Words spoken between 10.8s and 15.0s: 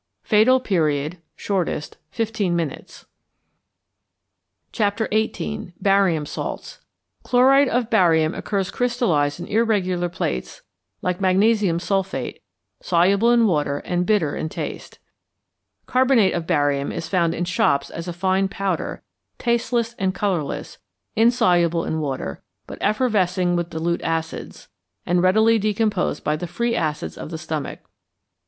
like magnesium sulphate, soluble in water and bitter in taste.